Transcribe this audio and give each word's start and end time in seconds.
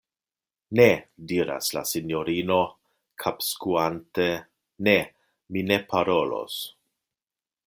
Ne! 0.77 0.85
diras 1.31 1.69
la 1.75 1.83
sinjorino, 1.89 2.57
kapskuante, 3.25 4.29
Ne! 4.89 4.99
mi 5.53 5.69
ne 5.71 5.83
parolos! 5.95 6.63